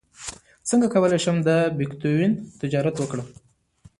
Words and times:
څنګه 0.69 0.87
کولی 0.93 1.19
شم 1.23 1.37
د 1.47 1.49
بیتکوین 1.77 2.31
تجارت 2.61 2.95
وکړم 2.97 3.27